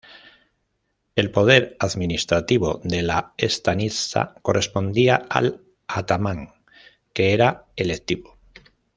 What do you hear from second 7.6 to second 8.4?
electivo.